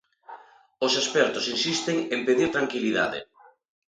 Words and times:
Os 0.85 0.93
expertos 1.01 1.45
insisten 1.55 1.97
en 2.15 2.19
pedir 2.27 2.49
tranquilidade. 2.55 3.19